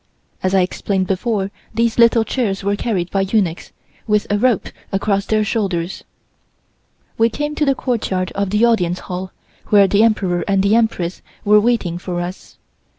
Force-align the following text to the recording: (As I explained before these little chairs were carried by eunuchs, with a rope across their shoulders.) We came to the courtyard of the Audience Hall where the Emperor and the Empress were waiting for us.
(As 0.41 0.55
I 0.55 0.61
explained 0.61 1.05
before 1.05 1.51
these 1.75 1.99
little 1.99 2.23
chairs 2.23 2.63
were 2.63 2.75
carried 2.75 3.11
by 3.11 3.21
eunuchs, 3.21 3.71
with 4.07 4.25
a 4.31 4.37
rope 4.39 4.69
across 4.91 5.27
their 5.27 5.43
shoulders.) 5.43 6.03
We 7.19 7.29
came 7.29 7.53
to 7.53 7.65
the 7.65 7.75
courtyard 7.75 8.31
of 8.31 8.49
the 8.49 8.65
Audience 8.65 9.01
Hall 9.01 9.31
where 9.67 9.87
the 9.87 10.01
Emperor 10.01 10.43
and 10.47 10.63
the 10.63 10.73
Empress 10.75 11.21
were 11.45 11.59
waiting 11.59 11.99
for 11.99 12.19
us. 12.19 12.57